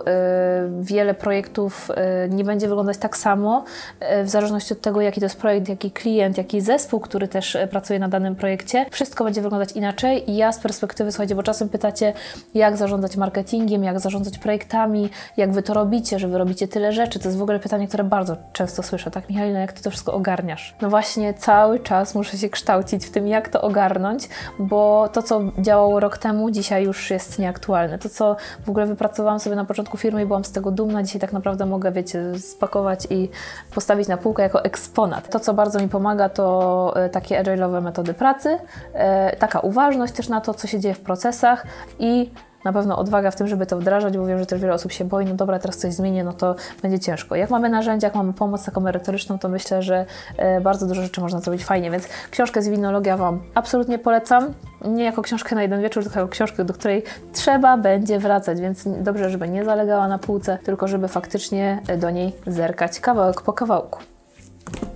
wiele 0.89 1.13
projektów 1.13 1.91
e, 1.95 2.29
nie 2.29 2.43
będzie 2.43 2.67
wyglądać 2.67 2.97
tak 2.97 3.17
samo, 3.17 3.63
e, 3.99 4.23
w 4.23 4.29
zależności 4.29 4.73
od 4.73 4.81
tego, 4.81 5.01
jaki 5.01 5.19
to 5.19 5.25
jest 5.25 5.39
projekt, 5.39 5.69
jaki 5.69 5.91
klient, 5.91 6.37
jaki 6.37 6.61
zespół, 6.61 6.99
który 6.99 7.27
też 7.27 7.55
e, 7.55 7.67
pracuje 7.67 7.99
na 7.99 8.07
danym 8.07 8.35
projekcie. 8.35 8.85
Wszystko 8.91 9.23
będzie 9.23 9.41
wyglądać 9.41 9.71
inaczej 9.71 10.31
i 10.31 10.35
ja 10.35 10.51
z 10.51 10.59
perspektywy, 10.59 11.11
słuchajcie, 11.11 11.35
bo 11.35 11.43
czasem 11.43 11.69
pytacie, 11.69 12.13
jak 12.53 12.77
zarządzać 12.77 13.17
marketingiem, 13.17 13.83
jak 13.83 13.99
zarządzać 13.99 14.37
projektami, 14.37 15.09
jak 15.37 15.51
wy 15.51 15.63
to 15.63 15.73
robicie, 15.73 16.19
że 16.19 16.27
wy 16.27 16.37
robicie 16.37 16.67
tyle 16.67 16.93
rzeczy. 16.93 17.19
To 17.19 17.27
jest 17.27 17.37
w 17.37 17.41
ogóle 17.41 17.59
pytanie, 17.59 17.87
które 17.87 18.03
bardzo 18.03 18.37
często 18.53 18.83
słyszę, 18.83 19.11
tak 19.11 19.29
Michalina, 19.29 19.59
jak 19.59 19.73
ty 19.73 19.83
to 19.83 19.89
wszystko 19.89 20.13
ogarniasz? 20.13 20.75
No 20.81 20.89
właśnie 20.89 21.33
cały 21.33 21.79
czas 21.79 22.15
muszę 22.15 22.37
się 22.37 22.49
kształcić 22.49 23.05
w 23.05 23.11
tym, 23.11 23.27
jak 23.27 23.49
to 23.49 23.61
ogarnąć, 23.61 24.29
bo 24.59 25.09
to, 25.13 25.23
co 25.23 25.41
działało 25.57 25.99
rok 25.99 26.17
temu, 26.17 26.51
dzisiaj 26.51 26.83
już 26.83 27.11
jest 27.11 27.39
nieaktualne. 27.39 27.99
To, 27.99 28.09
co 28.09 28.35
w 28.65 28.69
ogóle 28.69 28.85
wypracowałam 28.85 29.39
sobie 29.39 29.55
na 29.55 29.65
początku 29.65 29.97
firmy 29.97 30.23
i 30.23 30.25
byłam 30.25 30.43
z 30.43 30.51
tego 30.51 30.71
dumna. 30.79 31.03
Dzisiaj 31.03 31.21
tak 31.21 31.33
naprawdę 31.33 31.65
mogę, 31.65 31.91
wiecie, 31.91 32.39
spakować 32.39 33.07
i 33.09 33.29
postawić 33.75 34.07
na 34.07 34.17
półkę 34.17 34.43
jako 34.43 34.63
eksponat. 34.63 35.29
To, 35.29 35.39
co 35.39 35.53
bardzo 35.53 35.79
mi 35.79 35.89
pomaga, 35.89 36.29
to 36.29 36.93
e, 36.95 37.09
takie 37.09 37.43
agile'owe 37.43 37.81
metody 37.81 38.13
pracy, 38.13 38.59
e, 38.93 39.35
taka 39.35 39.59
uważność 39.59 40.13
też 40.13 40.29
na 40.29 40.41
to, 40.41 40.53
co 40.53 40.67
się 40.67 40.79
dzieje 40.79 40.93
w 40.95 40.99
procesach 40.99 41.65
i 41.99 42.31
na 42.63 42.73
pewno 42.73 42.97
odwaga 42.97 43.31
w 43.31 43.35
tym, 43.35 43.47
żeby 43.47 43.65
to 43.65 43.77
wdrażać, 43.77 44.17
bo 44.17 44.25
wiem, 44.25 44.39
że 44.39 44.45
też 44.45 44.61
wiele 44.61 44.73
osób 44.73 44.91
się 44.91 45.05
boi, 45.05 45.25
no 45.25 45.33
dobra, 45.33 45.59
teraz 45.59 45.77
coś 45.77 45.93
zmienię, 45.93 46.23
no 46.23 46.33
to 46.33 46.55
będzie 46.81 46.99
ciężko. 46.99 47.35
Jak 47.35 47.49
mamy 47.49 47.69
narzędzia, 47.69 48.07
jak 48.07 48.15
mamy 48.15 48.33
pomoc 48.33 48.65
taką 48.65 48.81
merytoryczną, 48.81 49.39
to 49.39 49.49
myślę, 49.49 49.81
że 49.81 50.05
e, 50.37 50.61
bardzo 50.61 50.87
dużo 50.87 51.01
rzeczy 51.01 51.21
można 51.21 51.39
zrobić 51.39 51.65
fajnie, 51.65 51.91
więc 51.91 52.07
książkę 52.31 52.61
z 52.61 52.67
winologia 52.67 53.17
Wam 53.17 53.39
absolutnie 53.55 53.99
polecam. 53.99 54.53
Nie 54.85 55.03
jako 55.03 55.21
książkę 55.21 55.55
na 55.55 55.61
jeden 55.61 55.81
wieczór, 55.81 56.03
tylko 56.03 56.19
jako 56.19 56.31
książkę, 56.31 56.65
do 56.65 56.73
której 56.73 57.03
trzeba 57.33 57.77
będzie 57.77 58.19
wracać, 58.19 58.61
więc 58.61 58.87
dobrze, 59.01 59.29
żeby 59.29 59.47
nie 59.47 59.65
zalegała 59.65 60.07
na 60.07 60.17
półce, 60.17 60.57
tylko 60.63 60.87
żeby 60.87 61.07
faktycznie 61.07 61.81
do 61.97 62.09
niej 62.09 62.35
zerkać 62.47 62.99
kawałek 62.99 63.41
po 63.41 63.53
kawałku. 63.53 63.99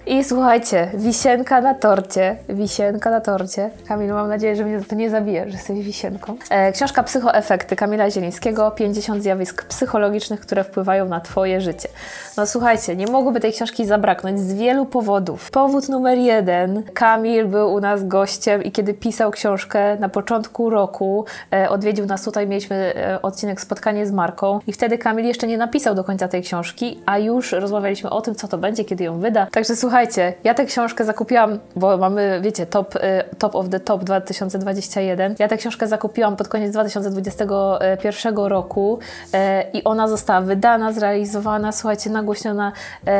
I 0.07 0.24
słuchajcie, 0.24 0.91
wisienka 0.93 1.62
na 1.62 1.74
torcie, 1.74 2.36
wisienka 2.50 3.12
na 3.12 3.22
torcie. 3.22 3.69
Kamil, 3.88 4.13
mam 4.13 4.29
nadzieję, 4.29 4.55
że 4.55 4.65
mnie 4.65 4.81
to 4.81 4.95
nie 4.95 5.10
zabije, 5.10 5.45
że 5.45 5.51
jesteś 5.51 5.79
wisienką. 5.79 6.36
E, 6.50 6.72
książka 6.72 7.03
Psychoefekty 7.03 7.75
Kamila 7.75 8.12
Zielińskiego, 8.12 8.72
50 8.72 9.24
zjawisk 9.24 9.63
psychologicznych, 9.63 10.39
które 10.39 10.63
wpływają 10.63 11.05
na 11.05 11.19
Twoje 11.19 11.62
życie. 11.62 11.89
No 12.38 12.48
słuchajcie, 12.48 12.95
nie 12.95 13.07
mogłoby 13.07 13.39
tej 13.39 13.53
książki 13.53 13.86
zabraknąć 13.86 14.39
z 14.39 14.53
wielu 14.53 14.86
powodów. 14.86 15.51
Powód 15.51 15.89
numer 15.89 16.17
jeden, 16.17 16.83
Kamil 16.93 17.45
był 17.45 17.74
u 17.74 17.79
nas 17.79 18.07
gościem 18.07 18.63
i 18.63 18.72
kiedy 18.72 18.93
pisał 18.93 19.31
książkę 19.31 19.98
na 20.00 20.10
początku 20.10 20.69
roku, 20.69 21.25
e, 21.53 21.69
odwiedził 21.69 22.05
nas 22.05 22.24
tutaj, 22.24 22.48
mieliśmy 22.48 22.75
e, 22.95 23.22
odcinek 23.22 23.62
Spotkanie 23.62 24.07
z 24.07 24.12
Marką 24.12 24.60
i 24.67 24.74
wtedy 24.74 24.98
Kamil 24.98 25.25
jeszcze 25.25 25.48
nie 25.48 25.57
napisał 25.57 25.95
do 25.95 26.03
końca 26.03 26.27
tej 26.27 26.41
książki, 26.41 27.00
a 27.05 27.17
już 27.17 27.51
rozmawialiśmy 27.51 28.10
o 28.10 28.22
tym, 28.22 28.36
co 28.36 28.48
to 28.48 28.57
będzie, 28.57 28.86
kiedy 28.86 29.03
ją 29.03 29.19
wyda. 29.19 29.48
Także 29.51 29.75
słuchajcie, 29.75 29.92
słuchajcie, 29.93 30.33
ja 30.43 30.53
tę 30.53 30.65
książkę 30.65 31.05
zakupiłam, 31.05 31.59
bo 31.75 31.97
mamy, 31.97 32.39
wiecie, 32.41 32.65
top, 32.65 32.95
y, 32.95 33.00
top 33.38 33.55
of 33.55 33.69
the 33.69 33.79
top 33.79 34.03
2021. 34.03 35.35
Ja 35.39 35.47
tę 35.47 35.57
książkę 35.57 35.88
zakupiłam 35.88 36.35
pod 36.35 36.47
koniec 36.47 36.71
2021 36.71 38.38
roku 38.38 39.00
y, 39.00 39.38
i 39.73 39.83
ona 39.83 40.07
została 40.07 40.41
wydana, 40.41 40.91
zrealizowana, 40.91 41.71
słuchajcie, 41.71 42.09
nagłośniona. 42.09 42.71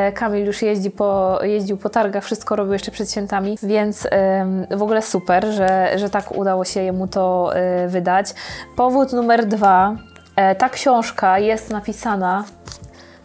Y, 0.10 0.12
Kamil 0.12 0.46
już 0.46 0.62
jeździ 0.62 0.92
po, 0.92 1.40
jeździł 1.44 1.78
po 1.78 1.90
targach, 1.90 2.24
wszystko 2.24 2.56
robił 2.56 2.74
jeszcze 2.74 2.92
przed 2.92 3.12
świętami, 3.12 3.58
więc 3.64 4.08
w 4.72 4.82
ogóle 4.82 5.02
super, 5.02 5.46
że, 5.46 5.94
że 5.96 6.10
tak 6.10 6.38
udało 6.38 6.66
się 6.66 6.82
jemu 6.82 7.08
to 7.08 7.52
wydać. 7.88 8.34
Powód 8.76 9.14
numer 9.14 9.46
dwa. 9.46 9.96
Ta 10.58 10.70
książka 10.70 11.40
jest 11.40 11.70
napisana 11.70 12.44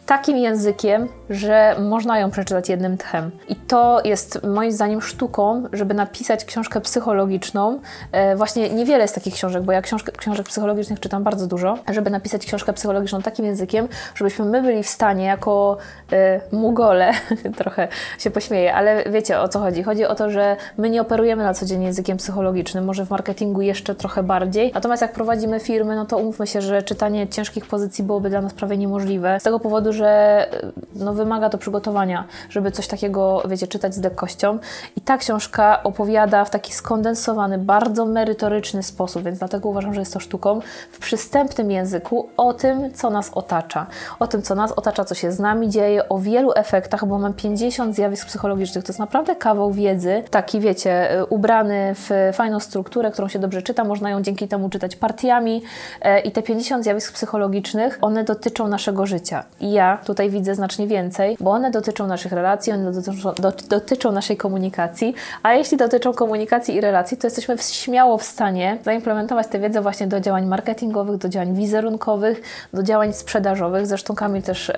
takim 0.08 0.36
językiem, 0.36 1.08
że 1.30 1.76
można 1.80 2.18
ją 2.18 2.30
przeczytać 2.30 2.68
jednym 2.68 2.98
tchem. 2.98 3.30
I 3.48 3.56
to 3.56 4.00
jest 4.04 4.42
moim 4.44 4.72
zdaniem 4.72 5.02
sztuką, 5.02 5.64
żeby 5.72 5.94
napisać 5.94 6.44
książkę 6.44 6.80
psychologiczną. 6.80 7.80
E, 8.12 8.36
właśnie 8.36 8.70
niewiele 8.70 9.02
jest 9.02 9.14
takich 9.14 9.34
książek, 9.34 9.62
bo 9.62 9.72
ja 9.72 9.82
książek, 10.18 10.48
psychologicznych 10.48 11.00
czytam 11.00 11.24
bardzo 11.24 11.46
dużo, 11.46 11.78
żeby 11.88 12.10
napisać 12.10 12.46
książkę 12.46 12.72
psychologiczną 12.72 13.22
takim 13.22 13.44
językiem, 13.44 13.88
żebyśmy 14.14 14.44
my 14.44 14.62
byli 14.62 14.82
w 14.82 14.88
stanie 14.88 15.24
jako 15.24 15.76
e, 16.12 16.40
mugole, 16.52 17.12
trochę 17.58 17.88
się 18.18 18.30
pośmieję, 18.30 18.74
ale 18.74 19.04
wiecie 19.04 19.40
o 19.40 19.48
co 19.48 19.58
chodzi. 19.58 19.82
Chodzi 19.82 20.04
o 20.04 20.14
to, 20.14 20.30
że 20.30 20.56
my 20.78 20.90
nie 20.90 21.00
operujemy 21.00 21.42
na 21.42 21.54
co 21.54 21.66
dzień 21.66 21.82
językiem 21.82 22.16
psychologicznym, 22.16 22.84
może 22.84 23.06
w 23.06 23.10
marketingu 23.10 23.60
jeszcze 23.60 23.94
trochę 23.94 24.22
bardziej. 24.22 24.72
Natomiast 24.74 25.02
jak 25.02 25.12
prowadzimy 25.12 25.60
firmy, 25.60 25.96
no 25.96 26.06
to 26.06 26.18
umówmy 26.18 26.46
się, 26.46 26.60
że 26.60 26.82
czytanie 26.82 27.28
ciężkich 27.28 27.66
pozycji 27.66 28.04
byłoby 28.04 28.30
dla 28.30 28.40
nas 28.40 28.54
prawie 28.54 28.76
niemożliwe. 28.76 29.40
Z 29.40 29.42
tego 29.42 29.60
powodu, 29.60 29.92
że 29.92 29.97
e, 30.06 30.46
no, 30.94 31.14
wymaga 31.14 31.50
to 31.50 31.58
przygotowania, 31.58 32.24
żeby 32.50 32.70
coś 32.70 32.86
takiego, 32.86 33.42
wiecie, 33.48 33.66
czytać 33.66 33.94
z 33.94 34.02
lekkością. 34.02 34.58
I 34.96 35.00
ta 35.00 35.18
książka 35.18 35.82
opowiada 35.82 36.44
w 36.44 36.50
taki 36.50 36.72
skondensowany, 36.72 37.58
bardzo 37.58 38.06
merytoryczny 38.06 38.82
sposób, 38.82 39.22
więc 39.22 39.38
dlatego 39.38 39.68
uważam, 39.68 39.94
że 39.94 40.00
jest 40.00 40.12
to 40.12 40.20
sztuką, 40.20 40.60
w 40.92 40.98
przystępnym 40.98 41.70
języku 41.70 42.28
o 42.36 42.52
tym, 42.52 42.92
co 42.94 43.10
nas 43.10 43.30
otacza. 43.34 43.86
O 44.18 44.26
tym, 44.26 44.42
co 44.42 44.54
nas 44.54 44.72
otacza, 44.72 45.04
co 45.04 45.14
się 45.14 45.32
z 45.32 45.38
nami 45.38 45.68
dzieje, 45.68 46.08
o 46.08 46.18
wielu 46.18 46.52
efektach, 46.54 47.06
bo 47.06 47.18
mam 47.18 47.34
50 47.34 47.94
zjawisk 47.94 48.26
psychologicznych. 48.26 48.84
To 48.84 48.90
jest 48.90 49.00
naprawdę 49.00 49.36
kawał 49.36 49.72
wiedzy, 49.72 50.22
taki, 50.30 50.60
wiecie, 50.60 51.08
ubrany 51.28 51.94
w 51.94 52.10
fajną 52.32 52.60
strukturę, 52.60 53.10
którą 53.10 53.28
się 53.28 53.38
dobrze 53.38 53.62
czyta. 53.62 53.84
Można 53.84 54.10
ją 54.10 54.22
dzięki 54.22 54.48
temu 54.48 54.68
czytać 54.68 54.96
partiami. 54.96 55.62
E, 56.02 56.20
I 56.20 56.32
te 56.32 56.42
50 56.42 56.84
zjawisk 56.84 57.12
psychologicznych, 57.12 57.98
one 58.00 58.24
dotyczą 58.24 58.68
naszego 58.68 59.06
życia. 59.06 59.44
I 59.60 59.72
ja 59.72 59.87
tutaj 59.96 60.30
widzę 60.30 60.54
znacznie 60.54 60.86
więcej, 60.86 61.36
bo 61.40 61.50
one 61.50 61.70
dotyczą 61.70 62.06
naszych 62.06 62.32
relacji, 62.32 62.72
one 62.72 62.92
dotyczą, 62.92 63.32
dotyczą 63.68 64.12
naszej 64.12 64.36
komunikacji, 64.36 65.14
a 65.42 65.54
jeśli 65.54 65.76
dotyczą 65.76 66.12
komunikacji 66.12 66.74
i 66.74 66.80
relacji, 66.80 67.16
to 67.16 67.26
jesteśmy 67.26 67.58
śmiało 67.58 68.18
w 68.18 68.22
stanie 68.22 68.78
zaimplementować 68.84 69.46
tę 69.46 69.58
wiedzę 69.58 69.80
właśnie 69.80 70.06
do 70.06 70.20
działań 70.20 70.46
marketingowych, 70.46 71.16
do 71.16 71.28
działań 71.28 71.54
wizerunkowych, 71.54 72.42
do 72.72 72.82
działań 72.82 73.12
sprzedażowych. 73.12 73.86
Zresztą 73.86 74.14
Kamil 74.14 74.42
też 74.42 74.72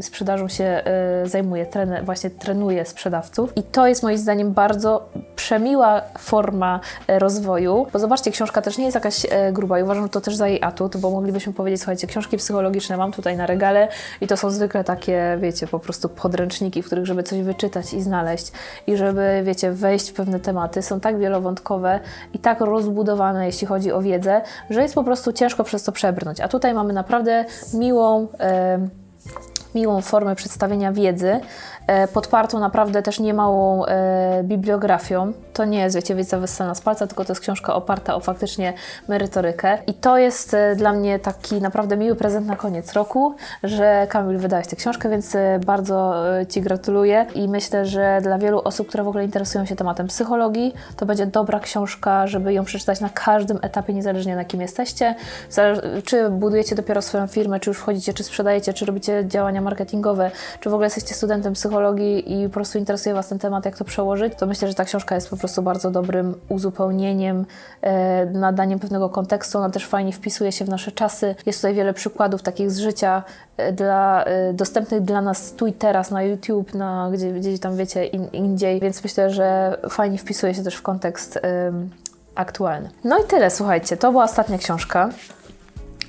sprzedażą 0.00 0.48
się 0.48 0.82
y, 1.24 1.28
zajmuje, 1.28 1.66
tren, 1.66 2.04
właśnie 2.04 2.30
trenuje 2.30 2.84
sprzedawców 2.84 3.56
i 3.56 3.62
to 3.62 3.86
jest 3.86 4.02
moim 4.02 4.18
zdaniem 4.18 4.52
bardzo 4.52 5.08
przemiła 5.36 6.02
forma 6.18 6.80
e, 7.06 7.18
rozwoju, 7.18 7.86
bo 7.92 7.98
zobaczcie, 7.98 8.30
książka 8.30 8.62
też 8.62 8.78
nie 8.78 8.84
jest 8.84 8.94
jakaś 8.94 9.26
e, 9.30 9.52
gruba 9.52 9.78
i 9.80 9.82
uważam, 9.82 10.08
to 10.08 10.20
też 10.20 10.36
za 10.36 10.48
jej 10.48 10.62
atut, 10.62 10.96
bo 10.96 11.10
moglibyśmy 11.10 11.52
powiedzieć, 11.52 11.80
słuchajcie, 11.80 12.06
książki 12.06 12.36
psychologiczne 12.36 12.96
mam 12.96 13.12
tutaj 13.12 13.36
na 13.36 13.46
regale 13.46 13.88
i 14.20 14.26
to 14.26 14.35
są 14.36 14.50
zwykle 14.50 14.84
takie, 14.84 15.38
wiecie, 15.40 15.66
po 15.66 15.78
prostu 15.78 16.08
podręczniki, 16.08 16.82
w 16.82 16.86
których 16.86 17.06
żeby 17.06 17.22
coś 17.22 17.40
wyczytać 17.42 17.94
i 17.94 18.02
znaleźć 18.02 18.52
i 18.86 18.96
żeby, 18.96 19.40
wiecie, 19.44 19.72
wejść 19.72 20.10
w 20.10 20.14
pewne 20.14 20.40
tematy, 20.40 20.82
są 20.82 21.00
tak 21.00 21.18
wielowątkowe 21.18 22.00
i 22.34 22.38
tak 22.38 22.60
rozbudowane, 22.60 23.46
jeśli 23.46 23.66
chodzi 23.66 23.92
o 23.92 24.02
wiedzę, 24.02 24.42
że 24.70 24.82
jest 24.82 24.94
po 24.94 25.04
prostu 25.04 25.32
ciężko 25.32 25.64
przez 25.64 25.82
to 25.82 25.92
przebrnąć. 25.92 26.40
A 26.40 26.48
tutaj 26.48 26.74
mamy 26.74 26.92
naprawdę 26.92 27.44
miłą, 27.74 28.28
e, 28.40 29.05
miłą 29.76 30.00
formę 30.00 30.34
przedstawienia 30.34 30.92
wiedzy, 30.92 31.40
E, 31.86 32.08
podpartą 32.08 32.60
naprawdę 32.60 33.02
też 33.02 33.20
niemałą 33.20 33.84
e, 33.84 34.42
bibliografią. 34.44 35.32
To 35.52 35.64
nie 35.64 35.78
jest, 35.78 35.96
wiecie, 35.96 36.14
wiedza 36.14 36.38
wyssana 36.38 36.74
z 36.74 36.80
palca, 36.80 37.06
tylko 37.06 37.24
to 37.24 37.32
jest 37.32 37.42
książka 37.42 37.74
oparta 37.74 38.14
o 38.14 38.20
faktycznie 38.20 38.72
merytorykę. 39.08 39.78
I 39.86 39.94
to 39.94 40.18
jest 40.18 40.54
e, 40.54 40.76
dla 40.76 40.92
mnie 40.92 41.18
taki 41.18 41.60
naprawdę 41.60 41.96
miły 41.96 42.16
prezent 42.16 42.46
na 42.46 42.56
koniec 42.56 42.92
roku, 42.92 43.34
że 43.62 44.06
Kamil 44.10 44.38
wydałeś 44.38 44.66
tę 44.66 44.76
książkę, 44.76 45.08
więc 45.08 45.36
bardzo 45.66 46.14
Ci 46.48 46.60
gratuluję 46.60 47.26
i 47.34 47.48
myślę, 47.48 47.86
że 47.86 48.18
dla 48.22 48.38
wielu 48.38 48.60
osób, 48.64 48.88
które 48.88 49.04
w 49.04 49.08
ogóle 49.08 49.24
interesują 49.24 49.66
się 49.66 49.76
tematem 49.76 50.06
psychologii, 50.06 50.74
to 50.96 51.06
będzie 51.06 51.26
dobra 51.26 51.60
książka, 51.60 52.26
żeby 52.26 52.52
ją 52.52 52.64
przeczytać 52.64 53.00
na 53.00 53.08
każdym 53.08 53.58
etapie, 53.62 53.94
niezależnie 53.94 54.36
na 54.36 54.44
kim 54.44 54.60
jesteście. 54.60 55.14
Czy 56.04 56.30
budujecie 56.30 56.74
dopiero 56.74 57.02
swoją 57.02 57.26
firmę, 57.26 57.60
czy 57.60 57.70
już 57.70 57.78
wchodzicie, 57.78 58.14
czy 58.14 58.24
sprzedajecie, 58.24 58.74
czy 58.74 58.86
robicie 58.86 59.24
działania 59.26 59.60
marketingowe, 59.66 60.30
czy 60.60 60.70
w 60.70 60.74
ogóle 60.74 60.86
jesteście 60.86 61.14
studentem 61.14 61.52
psychologii, 61.52 62.32
i 62.32 62.48
po 62.48 62.54
prostu 62.54 62.78
interesuje 62.78 63.14
Was 63.14 63.28
ten 63.28 63.38
temat, 63.38 63.64
jak 63.64 63.76
to 63.78 63.84
przełożyć, 63.84 64.32
to 64.38 64.46
myślę, 64.46 64.68
że 64.68 64.74
ta 64.74 64.84
książka 64.84 65.14
jest 65.14 65.30
po 65.30 65.36
prostu 65.36 65.62
bardzo 65.62 65.90
dobrym 65.90 66.34
uzupełnieniem, 66.48 67.46
e, 67.82 68.26
nadaniem 68.26 68.78
pewnego 68.78 69.08
kontekstu. 69.08 69.58
Ona 69.58 69.70
też 69.70 69.86
fajnie 69.86 70.12
wpisuje 70.12 70.52
się 70.52 70.64
w 70.64 70.68
nasze 70.68 70.92
czasy. 70.92 71.34
Jest 71.46 71.58
tutaj 71.58 71.74
wiele 71.74 71.94
przykładów 71.94 72.42
takich 72.42 72.70
z 72.70 72.78
życia 72.78 73.22
e, 73.56 73.72
dla, 73.72 74.24
e, 74.24 74.52
dostępnych 74.52 75.00
dla 75.02 75.20
nas 75.20 75.52
tu 75.52 75.66
i 75.66 75.72
teraz 75.72 76.10
na 76.10 76.22
YouTube, 76.22 76.74
na, 76.74 77.10
gdzie, 77.12 77.32
gdzieś 77.32 77.60
tam 77.60 77.76
wiecie, 77.76 78.06
in, 78.06 78.28
indziej, 78.32 78.80
więc 78.80 79.04
myślę, 79.04 79.30
że 79.30 79.78
fajnie 79.90 80.18
wpisuje 80.18 80.54
się 80.54 80.62
też 80.62 80.74
w 80.74 80.82
kontekst 80.82 81.38
aktualny. 82.34 82.90
No 83.04 83.18
i 83.18 83.24
tyle, 83.24 83.50
słuchajcie, 83.50 83.96
to 83.96 84.10
była 84.10 84.24
ostatnia 84.24 84.58
książka. 84.58 85.10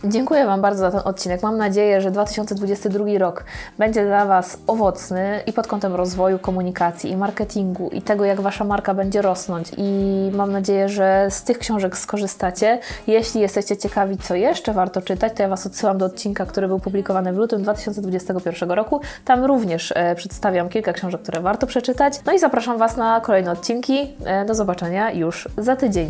Dziękuję 0.04 0.46
Wam 0.46 0.62
bardzo 0.62 0.80
za 0.80 0.92
ten 0.92 1.02
odcinek. 1.06 1.44
Mam 1.44 1.58
nadzieję, 1.58 2.02
że 2.02 2.12
2022 2.12 3.06
rok 3.18 3.44
będzie 3.78 4.06
dla 4.06 4.26
Was 4.26 4.58
owocny 4.68 5.42
i 5.46 5.54
pod 5.54 5.68
kątem 5.68 5.96
rozwoju 5.96 6.40
komunikacji 6.40 7.12
i 7.12 7.18
marketingu 7.18 7.90
i 7.90 8.02
tego, 8.02 8.26
jak 8.26 8.42
Wasza 8.42 8.64
marka 8.64 8.94
będzie 8.94 9.22
rosnąć. 9.22 9.72
I 9.78 10.32
mam 10.34 10.52
nadzieję, 10.52 10.90
że 10.90 11.28
z 11.30 11.44
tych 11.44 11.60
książek 11.60 11.98
skorzystacie. 11.98 12.80
Jeśli 13.08 13.42
jesteście 13.42 13.78
ciekawi, 13.78 14.18
co 14.18 14.36
jeszcze 14.36 14.74
warto 14.74 15.02
czytać, 15.02 15.34
to 15.36 15.44
ja 15.44 15.50
Was 15.50 15.66
odsyłam 15.66 15.98
do 15.98 16.06
odcinka, 16.06 16.46
który 16.46 16.68
był 16.68 16.80
publikowany 16.80 17.34
w 17.34 17.38
lutym 17.38 17.62
2021 17.62 18.72
roku. 18.72 19.02
Tam 19.26 19.46
również 19.46 19.94
e, 19.96 20.16
przedstawiam 20.16 20.70
kilka 20.70 20.94
książek, 20.94 21.22
które 21.22 21.42
warto 21.42 21.68
przeczytać. 21.68 22.14
No 22.26 22.34
i 22.34 22.40
zapraszam 22.40 22.78
Was 22.78 22.98
na 22.98 23.22
kolejne 23.22 23.52
odcinki. 23.52 24.14
E, 24.26 24.46
do 24.46 24.56
zobaczenia 24.56 25.12
już 25.12 25.50
za 25.58 25.76
tydzień. 25.76 26.08